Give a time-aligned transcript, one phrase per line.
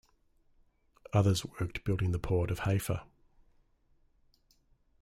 [1.13, 3.05] Others worked building the Port of Haifa.